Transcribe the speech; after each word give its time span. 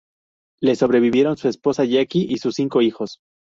Le 0.63 0.73
sobrevivieron 0.75 1.37
su 1.37 1.47
esposa 1.47 1.85
Jackie 1.85 2.25
y 2.27 2.37
sus 2.37 2.55
cinco 2.55 2.81
hijos. 2.81 3.19